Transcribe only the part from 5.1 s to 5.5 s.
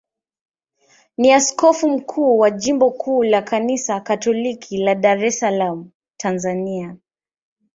es